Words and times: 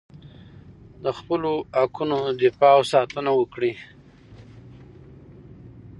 د 1.03 1.05
خپلو 1.17 1.51
حقونو 1.79 2.17
دفاع 2.43 2.73
او 2.77 2.83
ساتنه 2.93 3.31
وکړئ. 3.39 3.73